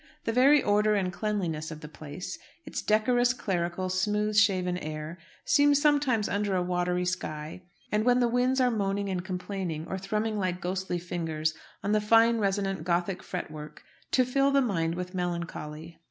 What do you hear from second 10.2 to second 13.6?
like ghostly fingers on the fine resonant Gothic fret